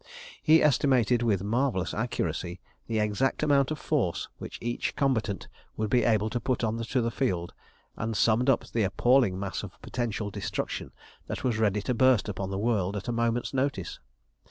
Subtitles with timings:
[0.41, 6.05] He estimated with marvellous accuracy the exact amount of force which each combatant would be
[6.05, 7.53] able to put on to the field,
[7.95, 10.91] and summed up the appalling mass of potential destruction
[11.27, 13.99] that was ready to burst upon the world at a moment's notice.